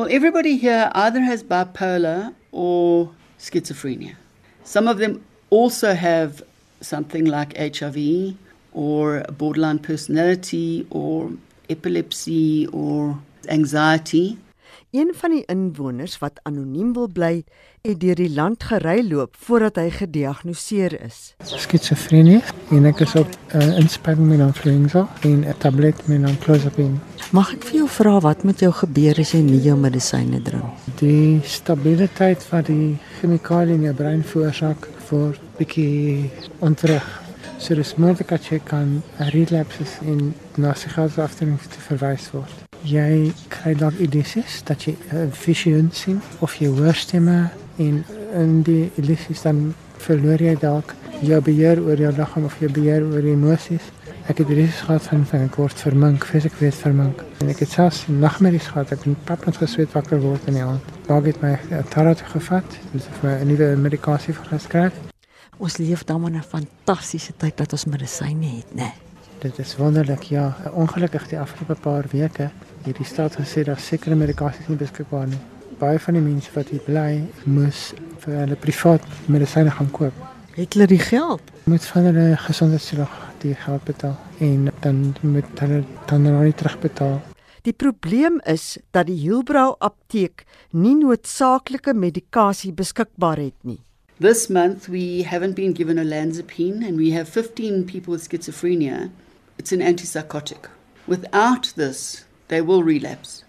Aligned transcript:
Well, 0.00 0.08
everybody 0.10 0.56
here 0.56 0.90
either 0.94 1.20
has 1.20 1.42
bipolar 1.42 2.34
or 2.52 3.10
schizophrenia. 3.38 4.14
Some 4.64 4.88
of 4.88 4.96
them 4.96 5.22
also 5.50 5.92
have 5.92 6.42
something 6.80 7.26
like 7.26 7.54
HIV 7.58 8.34
or 8.72 9.24
borderline 9.36 9.78
personality 9.78 10.86
or 10.88 11.32
epilepsy 11.68 12.66
or 12.68 13.20
anxiety. 13.50 14.38
Een 14.90 15.12
van 15.14 15.30
die 15.30 15.44
inwoners 15.46 16.16
wat 16.18 16.40
anoniem 16.42 16.92
wil 16.92 17.06
bly, 17.14 17.44
het 17.86 18.00
deur 18.02 18.18
die 18.18 18.30
land 18.34 18.64
gery 18.66 19.04
loop 19.06 19.36
voordat 19.38 19.76
hy 19.78 19.90
gediagnoseer 19.94 20.96
is. 21.04 21.18
Skizofrenie 21.46 22.40
en 22.74 22.88
ek 22.90 23.04
is 23.06 23.14
op 23.14 23.28
'n 23.30 23.60
uh, 23.62 23.76
inspuiting 23.78 24.26
met 24.26 24.42
influenza 24.42 25.06
en 25.22 25.46
'n 25.46 25.54
tablet 25.58 26.06
met 26.06 26.38
clozapine. 26.38 26.98
Mag 27.30 27.52
ek 27.54 27.64
vir 27.64 27.74
jou 27.74 27.88
vra 27.88 28.20
wat 28.20 28.42
met 28.42 28.58
jou 28.58 28.72
gebeur 28.72 29.18
as 29.18 29.30
jy 29.30 29.40
nie 29.40 29.60
jou 29.62 29.76
medisyne 29.78 30.42
drink? 30.42 30.64
Die 30.98 31.40
stabiliteit 31.44 32.42
van 32.42 32.62
die 32.62 32.98
chemikalie 33.20 33.74
in 33.74 33.82
jou 33.82 33.94
brein 33.94 34.24
veroorsaak 34.24 34.88
vir 35.06 35.38
bietjie 35.56 36.30
ontreg. 36.58 37.22
So 37.58 37.74
dis 37.74 37.94
moontlik 37.94 38.28
dat 38.28 38.44
jy 38.44 38.60
kan 38.64 39.02
relapses 39.18 39.98
in 40.02 40.34
na 40.56 40.72
psigiatriese 40.72 41.68
te 41.68 41.80
verwys 41.80 42.30
word 42.32 42.69
jy 42.82 43.32
kry 43.48 43.74
dalk 43.74 43.98
idees 44.00 44.62
dat 44.64 44.84
jy 44.84 44.96
'n 45.12 45.30
visioen 45.32 45.90
sien 45.92 46.20
of 46.40 46.54
jy 46.54 46.68
hoor 46.68 46.94
stemme 46.94 47.50
en 47.78 48.04
in 48.34 48.62
die 48.62 48.90
illusies 48.96 49.42
dan 49.42 49.74
verloor 49.98 50.40
jy 50.40 50.56
dalk 50.60 50.94
jou 51.20 51.40
beheer 51.40 51.80
oor 51.82 51.98
jou 52.00 52.12
liggaam 52.12 52.44
of 52.44 52.58
jou 52.60 52.70
beheer 52.72 53.04
oor 53.04 53.20
jou 53.20 53.34
emosies. 53.34 53.82
Ek 54.28 54.38
het 54.38 54.48
illusies 54.48 54.80
gehad 54.86 55.02
van 55.02 55.26
van 55.26 55.40
'n 55.40 55.50
kort 55.50 55.80
vermink, 55.80 56.24
fisiek 56.24 56.54
weet 56.60 56.74
vermink. 56.74 57.24
En 57.40 57.48
ek 57.48 57.58
het 57.58 57.70
selfs 57.70 58.06
nagmerries 58.06 58.66
gehad, 58.66 58.92
ek 58.92 59.04
het 59.04 59.24
papend 59.24 59.56
gesweet 59.56 59.92
wakker 59.92 60.20
word 60.20 60.40
in 60.46 60.54
die 60.54 60.62
aand. 60.62 60.82
Daar 61.06 61.22
het 61.22 61.40
my 61.42 61.58
'n 61.70 61.84
tarot 61.88 62.20
gevat, 62.20 62.78
dis 62.92 63.08
vir 63.20 63.30
'n 63.30 63.46
nuwe 63.46 63.76
medikasie 63.76 64.34
geskryf. 64.34 64.92
Ons 65.58 65.76
leef 65.76 66.04
dan 66.04 66.20
maar 66.20 66.30
'n 66.30 66.42
fantastiese 66.42 67.32
tyd 67.36 67.56
dat 67.56 67.72
ons 67.72 67.84
medisyne 67.84 68.46
het, 68.46 68.74
né? 68.74 68.82
Nee. 68.82 69.09
Dit 69.40 69.58
is 69.58 69.76
wonderlik, 69.76 70.22
ja. 70.22 70.56
Ongelukkig 70.72 71.28
die 71.28 71.38
afgelope 71.40 71.74
paar 71.80 72.04
weke 72.12 72.50
hierdie 72.84 73.06
staat 73.08 73.38
gesê 73.40 73.62
dat 73.64 73.80
sekere 73.80 74.14
medikasies 74.14 74.66
nie 74.68 74.76
beskikbaar 74.76 75.30
nie. 75.30 75.38
Baie 75.80 75.96
van 76.04 76.18
die 76.18 76.20
mense 76.20 76.52
wat 76.52 76.68
hier 76.68 76.82
bly, 76.84 77.22
moes 77.48 77.94
vir 78.20 78.34
hulle 78.42 78.58
privaat 78.60 79.06
medisyne 79.32 79.72
gaan 79.72 79.88
koop. 79.96 80.18
Het 80.58 80.76
hulle 80.76 80.86
die 80.90 81.00
geld? 81.00 81.40
Moet 81.64 81.86
van 81.88 82.08
hulle 82.10 82.26
gesondheidsorg 82.42 83.14
die 83.40 83.54
geld 83.62 83.86
betaal 83.88 84.18
en 84.44 84.68
dan 84.84 85.00
moet 85.24 85.64
hulle 85.64 85.80
dan 86.10 86.28
nou 86.28 86.42
nie 86.44 86.56
terugbetaal. 86.60 87.16
Die 87.64 87.72
probleem 87.72 88.36
is 88.44 88.76
dat 88.92 89.08
die 89.08 89.16
Hielbrau 89.22 89.72
apteek 89.80 90.44
nie 90.72 90.98
noodsaaklike 91.00 91.96
medikasie 91.96 92.74
beskikbaar 92.76 93.40
het 93.40 93.56
nie. 93.64 93.80
This 94.20 94.50
month 94.52 94.92
we 94.92 95.24
haven't 95.24 95.56
been 95.56 95.72
given 95.72 95.98
olanzapine 95.98 96.84
and 96.84 97.00
we 97.00 97.14
have 97.16 97.32
15 97.32 97.86
people 97.88 98.12
with 98.12 98.28
schizophrenia. 98.28 99.08
It's 99.60 99.72
an 99.72 99.80
antipsychotic. 99.80 100.70
Without 101.06 101.74
this, 101.76 102.24
they 102.48 102.62
will 102.62 102.82
relapse. 102.82 103.44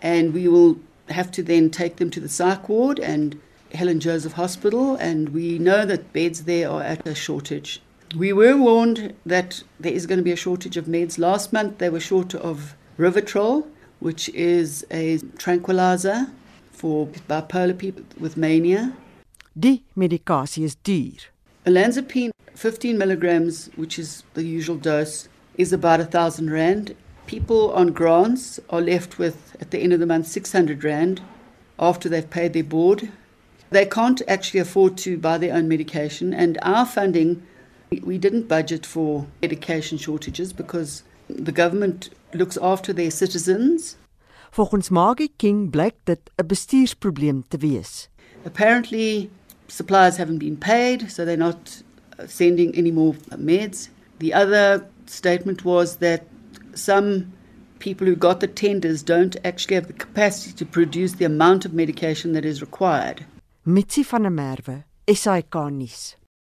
And 0.00 0.32
we 0.32 0.46
will 0.46 0.78
have 1.08 1.32
to 1.32 1.42
then 1.42 1.70
take 1.70 1.96
them 1.96 2.08
to 2.10 2.20
the 2.20 2.28
psych 2.28 2.68
ward 2.68 3.00
and 3.00 3.40
Helen 3.74 3.98
Joseph 3.98 4.34
Hospital, 4.34 4.94
and 4.94 5.30
we 5.30 5.58
know 5.58 5.84
that 5.84 6.12
beds 6.12 6.44
there 6.44 6.70
are 6.70 6.84
at 6.84 7.04
a 7.04 7.16
shortage. 7.16 7.82
We 8.16 8.32
were 8.32 8.56
warned 8.56 9.14
that 9.26 9.64
there 9.80 9.92
is 9.92 10.06
going 10.06 10.18
to 10.18 10.22
be 10.22 10.30
a 10.30 10.36
shortage 10.36 10.76
of 10.76 10.84
meds. 10.84 11.18
Last 11.18 11.52
month 11.52 11.78
they 11.78 11.90
were 11.90 11.98
short 11.98 12.32
of 12.36 12.76
Rivotrol, 12.96 13.66
which 13.98 14.28
is 14.28 14.86
a 14.92 15.18
tranquilizer 15.36 16.28
for 16.70 17.08
bipolar 17.28 17.76
people 17.76 18.04
with 18.20 18.36
mania. 18.36 18.92
Die 19.58 19.82
medikasie 19.96 20.62
is 20.62 20.76
duur. 20.76 21.26
Olanzapine 21.66 22.30
15 22.54 22.96
milligrams, 22.96 23.68
which 23.74 23.98
is 23.98 24.22
the 24.34 24.44
usual 24.44 24.76
dose, 24.76 25.28
is 25.56 25.72
about 25.72 26.00
a 26.00 26.04
thousand 26.04 26.50
rand 26.50 26.94
people 27.26 27.72
on 27.72 27.88
grants 27.92 28.60
are 28.70 28.80
left 28.80 29.18
with, 29.18 29.56
at 29.60 29.70
the 29.70 29.78
end 29.78 29.92
of 29.92 30.00
the 30.00 30.06
month, 30.06 30.26
600 30.26 30.82
Rand 30.82 31.20
after 31.78 32.08
they've 32.08 32.28
paid 32.28 32.52
their 32.52 32.64
board. 32.64 33.10
They 33.70 33.84
can't 33.84 34.22
actually 34.28 34.60
afford 34.60 34.96
to 34.98 35.18
buy 35.18 35.38
their 35.38 35.54
own 35.54 35.68
medication, 35.68 36.32
and 36.32 36.56
our 36.62 36.86
funding, 36.86 37.42
we 38.02 38.16
didn't 38.16 38.48
budget 38.48 38.86
for 38.86 39.26
medication 39.42 39.98
shortages 39.98 40.52
because 40.52 41.02
the 41.28 41.52
government 41.52 42.10
looks 42.32 42.56
after 42.56 42.92
their 42.92 43.10
citizens. 43.10 43.96
Volgens 44.54 44.90
Maggie 44.90 45.32
King 45.36 45.70
blyk 45.70 45.94
dit 46.06 46.30
'n 46.38 46.46
bestuursprobleem 46.46 47.44
te 47.50 47.58
wees. 47.58 48.08
Apparently 48.44 49.28
suppliers 49.68 50.16
haven't 50.16 50.38
been 50.38 50.56
paid, 50.56 51.10
so 51.10 51.24
they're 51.24 51.36
not 51.36 51.82
sending 52.26 52.74
any 52.74 52.92
more 52.92 53.14
meds. 53.36 53.88
The 54.18 54.32
other 54.32 54.86
statement 55.06 55.64
was 55.64 55.96
that 55.96 56.26
some 56.74 57.32
people 57.78 58.06
who 58.06 58.16
got 58.16 58.40
the 58.40 58.46
tenders 58.46 59.02
don't 59.02 59.36
actually 59.44 59.74
have 59.74 59.86
the 59.86 59.92
capacity 59.92 60.52
to 60.56 60.66
produce 60.66 61.14
the 61.14 61.24
amount 61.24 61.64
of 61.64 61.72
medication 61.72 62.32
that 62.32 62.44
is 62.44 62.60
required. 62.60 63.26
Mitsi 63.66 64.04
van 64.04 64.22
der 64.22 64.30
Merwe, 64.30 64.84
SAK 65.08 65.70
nuus. 65.70 66.14